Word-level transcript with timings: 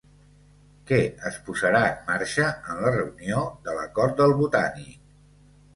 Què 0.91 0.97
es 1.31 1.37
posarà 1.49 1.81
en 1.91 2.01
marxa 2.09 2.49
en 2.55 2.83
la 2.87 2.97
reunió 2.99 3.45
de 3.69 3.79
l'Acord 3.81 4.19
del 4.25 4.37
Botànic? 4.45 5.03